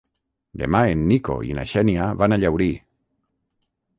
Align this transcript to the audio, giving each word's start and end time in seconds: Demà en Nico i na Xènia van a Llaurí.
Demà 0.61 0.79
en 0.93 1.03
Nico 1.11 1.35
i 1.49 1.57
na 1.59 1.67
Xènia 1.73 2.09
van 2.23 2.37
a 2.37 2.41
Llaurí. 2.45 2.71